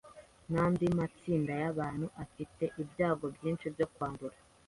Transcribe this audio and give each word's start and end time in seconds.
n'andi 0.51 0.85
matsinda 0.99 1.53
y'abantu 1.61 2.05
afite 2.23 2.63
ibyago 2.81 3.25
byinshi 3.35 3.65
byo 3.75 3.87
kwandura. 3.93 4.35